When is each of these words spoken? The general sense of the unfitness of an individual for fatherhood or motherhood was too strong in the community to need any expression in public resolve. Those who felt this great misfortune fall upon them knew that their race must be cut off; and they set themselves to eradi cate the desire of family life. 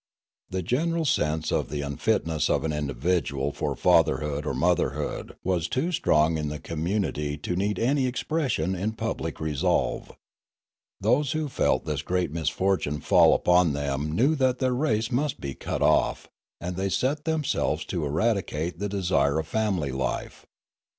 The 0.49 0.63
general 0.63 1.05
sense 1.05 1.51
of 1.51 1.69
the 1.69 1.81
unfitness 1.81 2.49
of 2.49 2.63
an 2.63 2.73
individual 2.73 3.51
for 3.51 3.75
fatherhood 3.75 4.47
or 4.47 4.55
motherhood 4.55 5.35
was 5.43 5.67
too 5.67 5.91
strong 5.91 6.39
in 6.39 6.49
the 6.49 6.57
community 6.57 7.37
to 7.37 7.55
need 7.55 7.77
any 7.77 8.07
expression 8.07 8.73
in 8.73 8.93
public 8.93 9.39
resolve. 9.39 10.11
Those 10.99 11.33
who 11.33 11.47
felt 11.47 11.85
this 11.85 12.01
great 12.01 12.31
misfortune 12.31 12.99
fall 12.99 13.35
upon 13.35 13.73
them 13.73 14.11
knew 14.11 14.33
that 14.37 14.57
their 14.57 14.73
race 14.73 15.11
must 15.11 15.39
be 15.39 15.53
cut 15.53 15.83
off; 15.83 16.27
and 16.59 16.75
they 16.77 16.89
set 16.89 17.25
themselves 17.25 17.85
to 17.85 17.99
eradi 18.01 18.47
cate 18.47 18.79
the 18.79 18.89
desire 18.89 19.37
of 19.37 19.45
family 19.47 19.91
life. 19.91 20.47